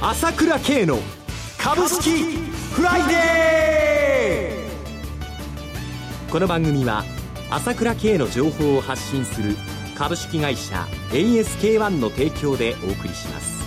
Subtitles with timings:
[0.00, 1.00] 朝倉慶の
[1.58, 2.22] 株式
[2.72, 6.30] フライデー。
[6.30, 7.02] この番組は
[7.50, 9.56] 朝倉慶の情報を発信する
[9.96, 13.58] 株式会社 ASK-1 の提供でお送りします。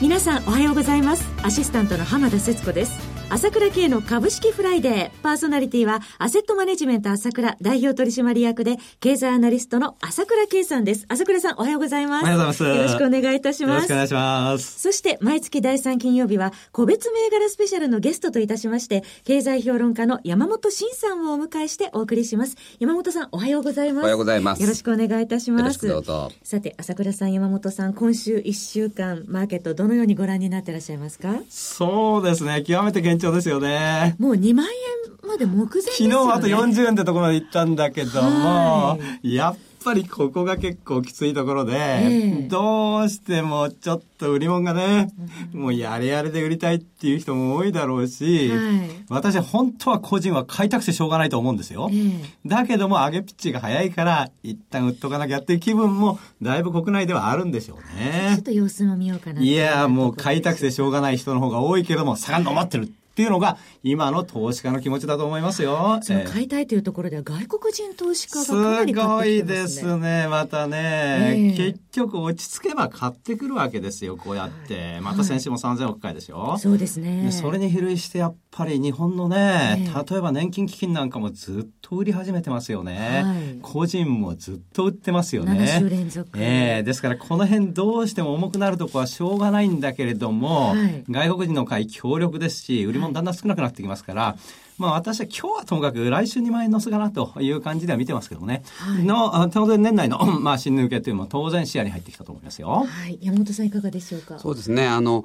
[0.00, 1.30] 皆さんおはようございます。
[1.42, 2.98] アシスタントの浜田節子です。
[3.32, 5.10] 朝倉慶の株式フライデー。
[5.22, 11.06] パーソナリティは、アセットマネジメント朝倉代表取締役で、経済アナリストの朝倉慶さんです。
[11.08, 12.24] 朝倉さん、おはようございます。
[12.24, 12.78] おはようございます。
[12.78, 13.72] よろしくお願いいたします。
[13.72, 14.80] よろしくお願いします。
[14.82, 22.56] そして、毎月第3金曜日は、個別銘柄スペシャルのゲストといたしまして、経済評論家の山本慎さんをお迎えしてお送りします。
[22.80, 24.04] 山本さん、おはようございます。
[24.04, 24.62] おはようございます。
[24.62, 25.88] よろしくお願いいたします。
[25.88, 26.30] どうぞ。
[26.42, 31.40] さて、朝倉さん、山本さん、今週1週間、マーケットどのようにご覧になってらっしゃいますか？
[31.48, 32.62] そうですね。
[32.62, 34.16] 極めて堅調ですよね。
[34.18, 35.82] もう2万円まで目前ね。
[35.82, 45.12] 昨日あと40円ってところまで行ったんだけども、やっぱりここが結構きついところで、えー、どうしてもちょっと売り物がね、
[45.54, 51.88] うん、もうやれやれで売りたいっていう人も多いだろうし、はい、私本当は個人は買いたくてしょうがないと思うんですよ。
[51.90, 58.34] えー、だけども上げピッチが早いから、一旦売っとかなきゃっていう気分もだいぶ国内ではあるんでしょうね。
[58.34, 59.40] ちょっと様子も見ようかな。
[59.40, 62.92] いや、もう買いたくてしょうがない人の方が多いけども、下がんの待ってる。
[63.12, 66.00] っていうのが今の投資家の気持ちだと思いますよ。
[66.02, 69.28] その買いたいというところでは外国人投資家がかなり買ってきてますね。
[69.28, 74.98] すごいですね、またね、えー、結局落ち着けば買ってくるわけですよ、こうやって。
[75.02, 77.30] また先週も3000億回でしょ、はい、そうですね。
[77.32, 83.22] それに比類してやっぱり日本のね、えー、例えば年金基金なんかもずっと売り始めてますよね。
[83.24, 85.52] はい、個人もずっと売ってますよね。
[85.52, 86.30] 7週連続。
[86.36, 94.36] えー、ですからこの辺どうしても重くなるとこはしょうがないんだけれども、はい、外国人の買い強力ですし、売り物だんだん少なくなってきますから、
[94.78, 98.62] まあ私は今日はともかく来週2万円のすかなという感じでは見てますけどね。
[98.78, 102.86] はい、の、当然年内の、 まあ新抜けというのも当然視野に入ってきたと思いますよ。
[102.86, 103.18] はい。
[103.20, 104.38] 山本さんいかがでしょうか？
[104.38, 104.86] そうですね。
[104.86, 105.24] あの、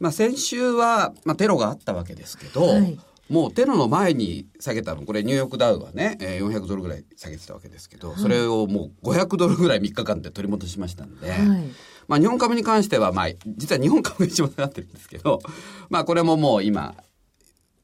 [0.00, 11.40] まあ先週は、まあテロがあったわけですけど、はいもうテロの前に下げたの、これニューヨークダウはね、えー、400ドルぐらい下げてたわけですけど、はい、それをもう500ドルぐらい3日間で取り戻しましたんで、はい、
[12.06, 15.40] まあ日本株に関しては、まあ実は日本株が一番下がってるんですけど、
[15.90, 16.94] まあこれももう今、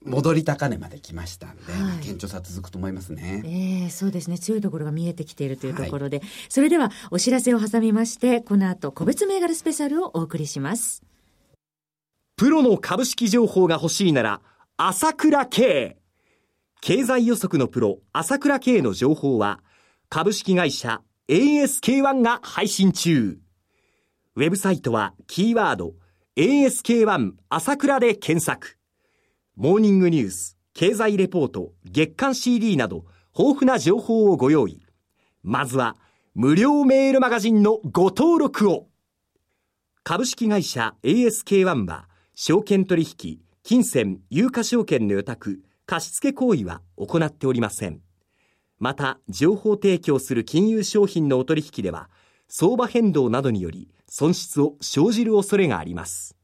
[0.04, 3.42] 戻り高値まで来ましたんで、はい、顕著さ続くと思いますね。
[3.44, 3.48] え
[3.84, 4.38] えー、そうですね。
[4.38, 11.02] 強いところが見えてきているというところで、はい、それではお知らせを挟みまして、この後個別銘柄スペシャルをお送りします。
[12.36, 14.40] プロの株式情報が欲しいなら、
[14.76, 15.96] 朝倉慶。
[16.80, 19.60] 経済予測のプロ、朝倉慶の情報は、
[20.08, 23.38] 株式会社 ASK1 が配信中。
[24.34, 25.94] ウェブサイトはキーワード
[26.36, 28.76] ASK1 朝倉で検索。
[29.56, 33.04] モーニングニュース、経済レポート、月刊 CD など
[33.36, 34.82] 豊富な情報をご用意。
[35.42, 35.96] まずは
[36.34, 38.88] 無料メールマガジンのご登録を。
[40.04, 48.00] 株式会社 ASK1 は証券取引、金銭、有価証券の予託、貸付行為は行っておりません。
[48.78, 52.08] また、情報提供する金融商品のお取引では、
[52.48, 56.36] 相場変動などにより損失を生じる恐れがあります。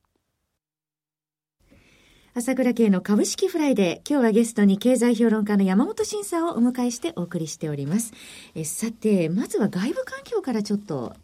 [2.39, 4.09] 朝倉慶の株式フライデー。
[4.09, 8.13] 今日はゲストに経済評論家の山本慎さんをお迎えしてお送りしております。
[8.55, 11.17] えさて、まずは外部環境からちょっと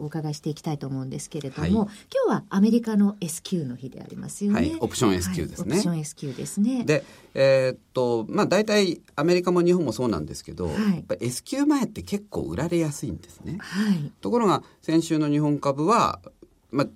[0.00, 1.88] お伺いしていきたいと思うんですけれども、はい、今
[2.26, 4.58] 日はアメリカの S q の日でありますよね。
[4.58, 5.70] はい、オプション SQ ですね。
[5.70, 6.82] はい、オプション SQ ですね。
[6.82, 7.04] で、
[7.34, 13.58] えー、っと、まあ大体アメリカも日本もそうなんですけど、はい、やっぱ S q 前って結構売られやすいんですね。
[13.60, 16.18] はい、ところが先週の日本株は、
[16.72, 16.86] まあ、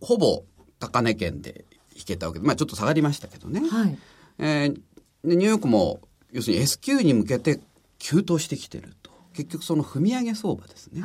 [0.00, 0.44] ほぼ
[0.78, 1.64] 高値圏で
[2.06, 3.60] 引けたわけで、まあちょっと下がりましたけどね。
[3.68, 3.98] はい。
[4.38, 4.74] えー、
[5.28, 6.00] でニューヨークも、
[6.32, 7.60] 要するに S q に向けて
[7.98, 9.10] 急騰してきてると。
[9.34, 11.02] 結局その踏み上げ相場ですね。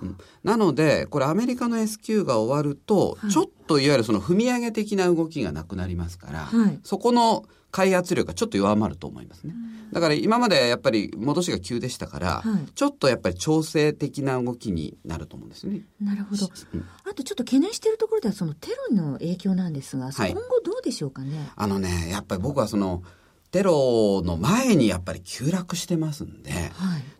[0.00, 9.54] うん、なので、これアメリカの S q が終わると、はい、ちょっといわゆるその踏み上げ的な動きがなくなりますから、はい、そこの開圧力がちょっと弱まると思いますね。
[9.92, 15.82] だから今までやっぱり戻しが急でしたから、はい、ちょっとやっぱり調整的な動きになると思うんですね。
[16.00, 16.48] なるほど。
[16.74, 21.50] うん、あとちょっと懸念しているところではそのテロの影響なんですが、今後どうでしょうかね。
[21.56, 23.02] あのね、やっぱり僕はその、
[23.50, 26.70] テロの前にやっぱり急落してますんで、はい、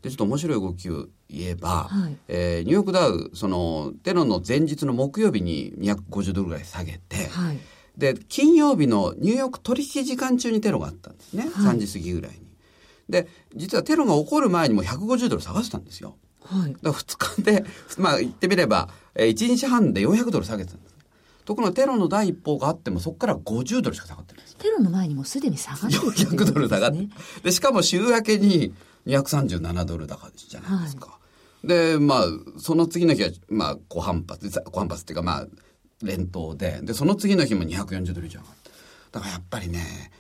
[0.03, 7.59] でちょっと面白い動きを言えば、はい、えー、ニューヨークダウそのテロの前日の木曜日に250ドルぐらい下げて、はい、
[7.97, 12.39] で金曜日のニューヨーク取引時間中にテロがあったんですね、はい、3時過ぎぐらいに。
[13.09, 16.17] で実はテロが起こる前にも150ドル下がってたんですよ。
[16.45, 17.65] はい、だから2日で
[17.99, 21.00] まあ言ってみれば、えー、1日半で400ドル下げてたんです。
[21.51, 27.09] ところがテロの第一報があってもそこから50ドルしか下がってないテロの前にもすでに下がってる、ね、400ドル下がって
[27.43, 28.73] でしかも週明けに
[29.07, 31.19] 237ドル高じゃないですか、は
[31.65, 32.25] い、でまあ
[32.59, 35.47] その次の日はまあ小反発小反発っていうかまあ
[36.03, 38.71] 連投で、で、その次の日も240ドル以上上がった。
[39.13, 40.11] だからやっぱりね、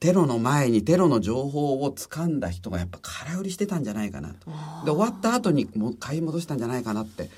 [0.00, 4.50] テロの前にテロの情報を掴んだ人がやっぱ空売りしてたんじゃないかなと。
[4.84, 7.30] で、終わった後にもう買い戻したんじゃないかなって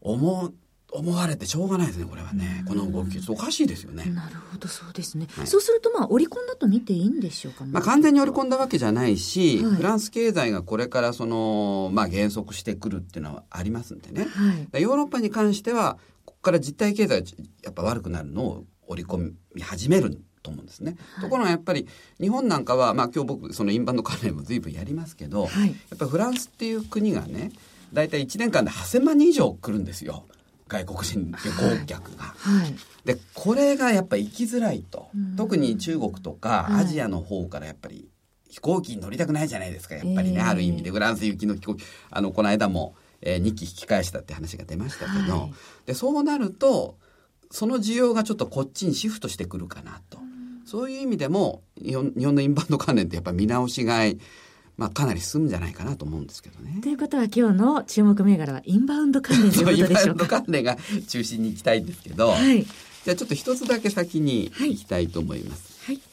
[0.00, 0.54] 思う。
[0.92, 2.64] 思われてしょうがないですね、これはね。
[2.66, 3.18] この動き。
[3.28, 4.04] おかしいですよね。
[4.06, 5.26] なるほど、そうですね。
[5.36, 14.26] はい、そうすると、まあ、織り込んだと見ていいんでしょうか、まあ、完全に織り込んだわけじゃないし、はい、フランス経済がこれからその、まあ、減速してくるっていうのはありますんでね。
[14.72, 17.28] はい、ヨーロッパに関しては、ここから実体経済が
[17.64, 20.96] やっぱ悪くなるのを織り込み始めると思うんですね。
[21.14, 21.88] はい、ところがやっぱり
[22.20, 27.50] 日本なんかは、まあ今日僕そのインバウンド関連も随分やりますけど、はい、やっぱりフランスっていう国がね、
[27.92, 30.24] 大体1年間で8,000万人以上来るんですよ。
[30.68, 32.24] 外国人旅行客が。
[32.24, 32.74] はい、
[33.04, 35.08] で、これがやっぱ行きづらいと。
[35.36, 38.08] 特に中国とかアジアの方からやっぱり
[38.48, 39.94] 飛行機に乗りたくないじゃないですか。
[39.94, 45.50] やっぱりね、えー、ある意味でフランス行きの飛行機、あの、この間も、えー、2機引き返したって話が出ましたけど、
[45.86, 46.96] で、そうなると、
[47.50, 50.18] その需要がちょっとこっちにシフトしてくるかなと。
[50.64, 54.20] そういう意味でも日本日本のインバウンド関連ってやっぱ見直し買い
[54.76, 56.80] まあ、かなり進むんじゃないかなと思うんですけどね。
[56.82, 60.00] ということは今日の注目銘柄はインバウンド関連ということでしょうか？
[60.02, 60.76] インバウンド関連が
[61.08, 65.76] 中心に行きたいんですけど、はい、じゃあちょっと一つだけ先に行きたいと思います。
[65.86, 66.04] はい、はい、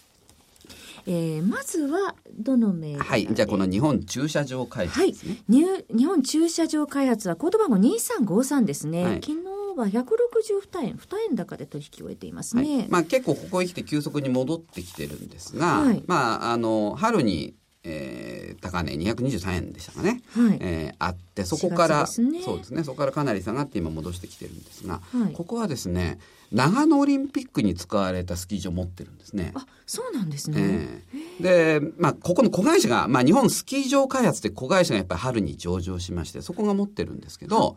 [1.07, 3.27] えー、まずはどの銘柄はい。
[3.29, 9.37] じゃあこの日本駐車場開発ですね、はい、日本駐車場開発はコード番号2353ですね、はい、昨日
[9.75, 12.77] は162円、2円高で取引を終えていますね。
[12.77, 22.83] はい、まあ結構ここへ来て急速に戻ってきてるんですが、はい、まああの春にえー、高値223円でしたかね、はい、えー、あってそこから、ね、そうですね。
[22.83, 26.17] そこからかなり下がって今戻してきてるんですが、はい、ここはですね
[26.53, 29.51] 長野オリンピックに使われたスキー場を持ってるんですね。
[29.55, 31.01] あそうなんですね、
[31.41, 37.75] えー、で、まあ、ここの子会社が、まあ、日本スキー場開発って子会社がやっぱり春に上場しましてそこが持ってるんですけど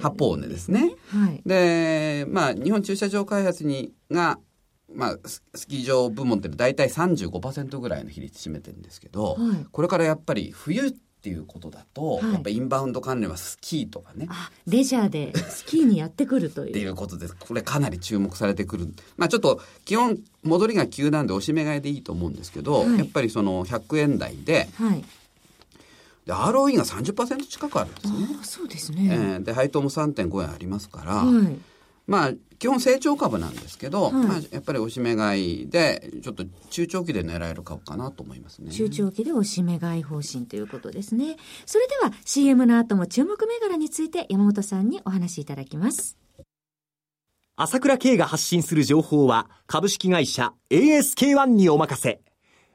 [0.00, 0.94] 八方根ですね。
[1.08, 4.38] はい、で、まあ、日本駐車場開発にが
[4.96, 14.28] まあ、スキー場部門って大体35%ぐらいの比率占めてるんですけど、はい、これからやっぱり冬っていうことだと、はい、やっぱインバウンド関連はスキーとかね。
[14.66, 16.70] レジャーでスキーにやってくるという。
[16.70, 17.36] っていうことです。
[17.36, 18.94] これかなり注目されてくる。
[19.16, 25.04] まあちょっと基本戻りが急なんでおしめ買いでいいと思うんですけど、はい、やっぱりその100円台で、はい。
[26.26, 28.14] で ROE が30%近くあるんですね。
[28.42, 29.08] そうですね。
[29.10, 31.58] えー、で配当も3.5円ありますから、はい、
[32.06, 38.70] まあ基本成長株なんですけど、はい、まあ、やっぱりおしめ買いでちょっと中長期で狙える株かなと思いますね。
[38.70, 41.36] 中長期でおしめ買い方針ということですね。
[41.66, 46.16] それでは CM の後も注目銘柄について山本さんにお話しいただきます。
[47.56, 52.20] 朝倉慶が発信する情報は株式会社 ASK-1 にお任せ。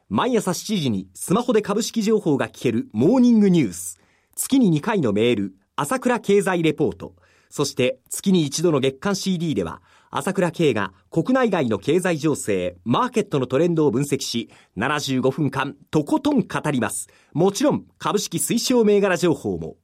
[0.08, 3.98] 毎朝7時にスマホで株式情報が聞けるモーニングニュース。
[4.34, 7.14] 月に2回のメール朝倉経済レポート
[7.52, 17.10] そして月に一度の月間 CD では、朝倉慶が国内外の経済情勢、マーケットのトレンドを分析し、75分間とことん語ります。
[17.34, 19.76] もちろん株式推奨銘柄情報も。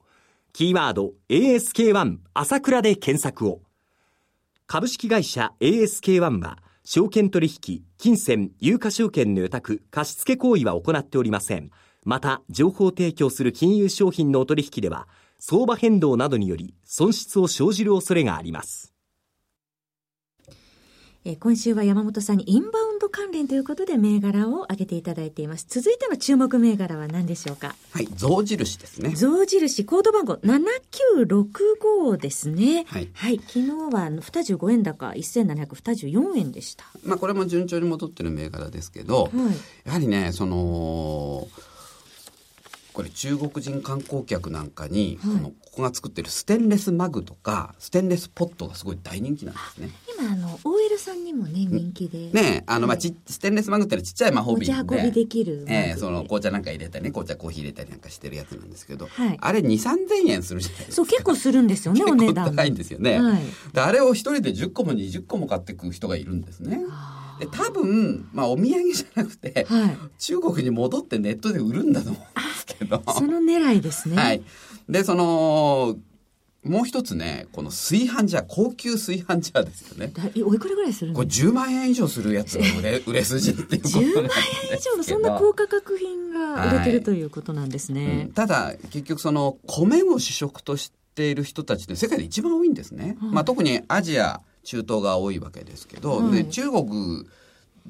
[0.54, 3.60] キーワード ASK1 朝倉で検索を。
[4.66, 11.70] 株式会社 ASK1 は、証券取引、金銭、有価証券の予託、貸付行為は行っておりません。
[12.02, 15.06] また、情報提供する金融商品のお取引では、
[15.40, 18.92] 相場変動などにより損失を生じる恐れがあります。
[21.24, 25.66] え今週は山本さんにインバウンド関連ということで銘柄を挙げていただいています。
[25.68, 27.74] 続いての注目銘柄は何でしょうか？
[27.90, 29.10] はい、象印ですね。
[29.10, 32.84] 象印、コード番号7965ですね。
[32.86, 33.10] はい。
[33.12, 36.84] はい、昨日は25円高1724円でした。
[37.04, 39.34] まあこれも順調に戻ってる銘柄ですけど、はい、
[39.84, 41.46] やはりね、その、
[42.98, 49.90] これ中国人観光客なんかに、はい、このここが作ってるステンレスマグとかステンレスポットがすごい大人気なんですね。
[50.18, 52.32] 今あの OL さんにもね人気で。
[52.32, 54.74] ねあの、まあちステンレスマグってのはちっちゃい魔法瓶で。
[54.74, 55.64] 持ち運びできる。
[55.68, 60.94] ええー、その紅茶なんか入れたりね紅茶コーヒー入れたりなんかしてるやつなんですけど、はい、あれ2、3千円するじゃないですか。
[60.96, 62.56] そう結構するんですよねお値段。
[62.56, 63.20] 高いんですよね。
[63.20, 63.42] はい、
[63.76, 66.80] あれを一人で10個も20個も買っていく人がいるんですね。
[67.38, 72.47] で多分、まあ、お土産じゃなくて、はい、中国に戻ってネットで売るんだと思う
[72.78, 74.16] けどその狙いですね。
[74.16, 74.42] はい、
[74.88, 75.96] でその
[76.64, 80.12] もう一つね、この炊飯ジャー、高級炊飯ジャーですよね。
[80.44, 84.30] おいくらぐらいするこれ10万円以上するやつが売れ 売れ筋っていうことなんです10万
[84.72, 88.06] 円以上のそんな高価格品が売れてるということなんですね。
[88.06, 93.16] はいうん、ただ、結局その米を主食としている人たちって世界で一番多いんですね。
[93.20, 97.26] はい、まあ特にアジア、中東が多いわけですけど、はい、で中国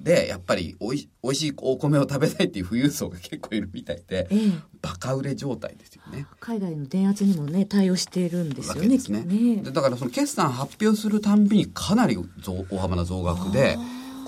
[0.03, 6.27] で、やっぱりおいおいしいお米を食べたいっていう富裕層が結構いるみたいで、ええ、バカ売れ状態ですよね。
[6.41, 8.89] 海外の電圧にもね、対応しているんですよね。
[8.89, 9.57] ね。
[9.57, 13.77] ねだからその決算発表するたんびにかなり大幅な増額で、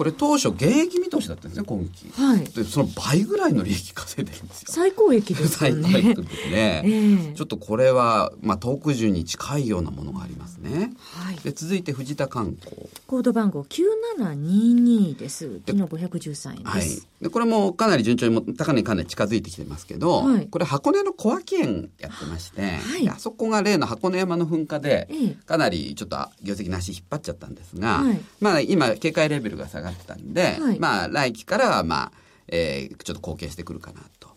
[0.01, 4.69] これ当初現役見通しだったんですね今期、はい、でその倍ぐらいの利益稼いでるんですよ。
[4.71, 5.73] 最高益ですね。
[5.73, 12.89] 最高益ですね、 えー、ちょっとこれは、まあ、特需に近いようなものがありますね、はい、で続いて藤田観光。
[13.07, 15.61] コード番号9722です。
[15.67, 25.11] 昨日513円です、はい、でこれもかなり順調にも高値にかなり近づいてきてますけど、はい、これ箱根の小涌園やってまして、はい、あそこが例の箱根山の噴火で、
[25.45, 32.13] かなりちょっと業績の足引っ張っちゃったんですが、はい、まあ今警戒レベルが下がったんで、はい、まあ来期からはまあ、
[32.49, 34.31] えー、ちょっと貢献してくるかなと。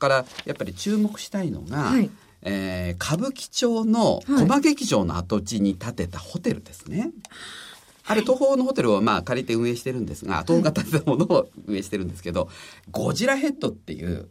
[0.00, 2.10] からやっぱり注目したいのが、はい、
[2.42, 7.10] えー、歌舞伎町の駒劇場の跡地に建てたホテルですね。
[8.06, 12.48] あれ、東宝のホテルをまあ借りて運営してるんですが、東宝が建てたものを運営してるんですけど、
[12.90, 14.28] ゴジラヘッドっていう、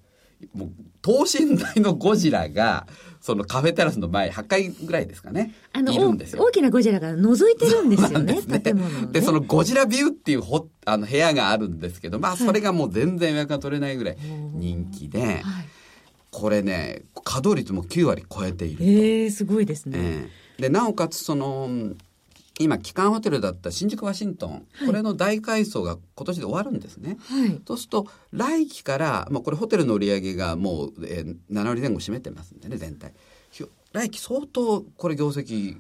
[0.54, 0.70] もう
[1.02, 2.88] 等身大のゴジラが、
[3.22, 5.54] そのカフェテラスの前、8階ぐらいですかね。
[5.74, 8.60] あの、大きなゴジラが覗いてるんですよね、ね。
[8.60, 14.18] 建物、ね、で、そのゴジラビューっていうほあの部屋があるんですけど、まあ、それがもう全然予約が取れないぐらい
[14.54, 15.44] 人気で、はい、
[16.32, 18.84] これね、稼働率も9割超えていると。
[18.84, 19.98] えー、すごいですね。
[20.00, 21.70] えー、で、なおかつ、その、
[22.60, 27.18] 今、基幹ホテルだった新宿ワシントン、はい、これの大改装が今年で終わるんですね。
[27.28, 33.14] はい、そうすると、来期から、まあ、これホテルの売り上げがもう、えー、7割前後占めてますんでね、全体。
[33.92, 35.78] 来期相当、これ業績、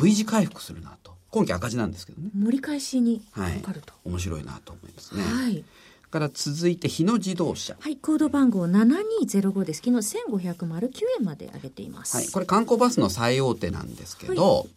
[0.00, 1.12] V 字回復するなと。
[1.30, 2.30] 今期赤字なんですけどね。
[2.34, 3.92] 盛り返しにかかると。
[3.92, 5.22] はい、面白いなと思いますね。
[5.22, 5.64] はい。
[6.10, 7.76] から続いて日野自動車。
[7.78, 9.82] はい、コード番号7205です。
[9.84, 12.16] 昨日1509円まで上げています。
[12.16, 14.68] はい、これ観光バスの最大手なんですけど、はい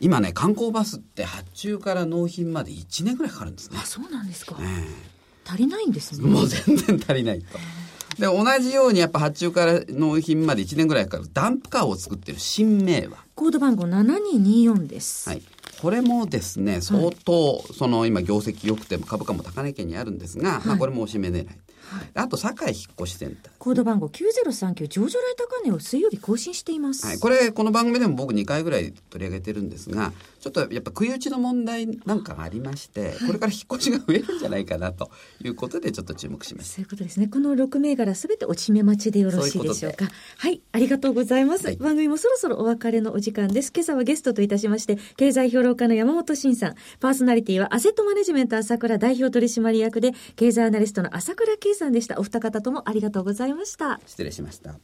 [0.00, 3.78] 今ね観光バスって発注から納品まで1年ぐらいかかるんですね。
[3.80, 4.86] あそうなんですか、えー、
[5.46, 6.26] 足りないんですね。
[6.26, 7.58] もう全然足りないと。
[8.18, 11.30] で同じようにやっぱ発注から納品まで1年ぐらいかかる。
[11.32, 13.18] ダンプカーを作ってる新名は。
[13.34, 15.28] コード番号7224です。
[15.28, 15.42] はい。
[15.80, 21.48] これもですね相当、はい、その今業績良くて株価も高値圏にあるんですが、はい、まあこれもおしめ狙い。
[22.14, 35.10] あと堺引越センターコード番号9039上場来高値を水曜日更新しています、はい、これこの番組でも僕2回ぐらい取り上げてるんですがちょっとやっぱ食い打ちの問題なんかがありまして、これから引っ越しが増えるんじゃないかなと
[35.44, 37.28] いうことでちょっと注目しましたそういうことですね。
[37.28, 40.06] この6銘柄すべておちめ待ちでよろしいでしょうか。
[40.38, 43.70] はいありがとうございます、はい、番組もそろそろお別れのお時間です。
[43.74, 46.74] 今朝はゲストといたしまして経済評論家の山本慎さん。
[47.00, 52.18] パーソナリティはアセットマネジメント朝倉代表取締役で経済アナリストの朝倉圭さんでした。
[52.18, 53.49] お二方ともありがとうございました
[54.06, 54.76] 失礼しました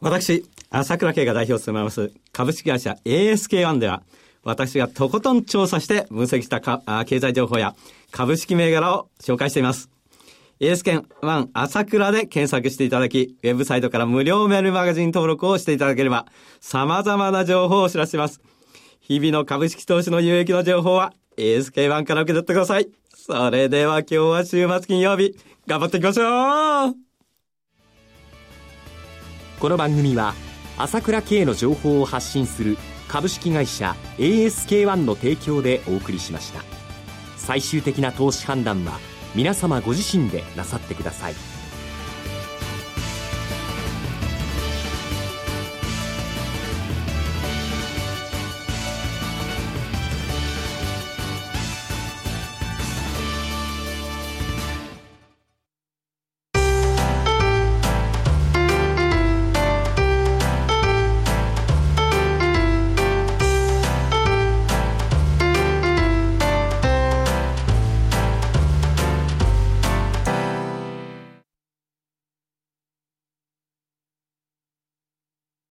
[0.00, 4.02] 私、朝倉慶が代表を務めます株式会社 ASK1 では、
[4.44, 7.74] 私がとことん調査して分析したか経済情報や
[8.12, 9.90] 株式銘柄を紹介しています。
[10.60, 16.26] ASK1 朝倉で検索していただき、ウェブサイトから無料メールマガジン登録をしていただければ、
[16.60, 18.40] 様々な情報をお知らせします。
[19.00, 22.88] 日々の株式投資の有益な情報は ASK1 から受け取ってください。
[23.14, 25.36] それでは今日は週末金曜日、
[25.68, 26.94] 頑張っていきましょう。
[29.60, 30.32] この番組は
[30.78, 36.62] 朝倉慶の情報を発信する株式会社 ASK-1 の提供でお送りしました。
[37.36, 38.98] 最終的な投資判断は
[39.34, 41.57] 皆様ご自身でなさってください。